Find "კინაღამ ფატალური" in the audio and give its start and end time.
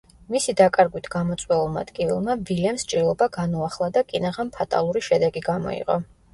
4.11-5.07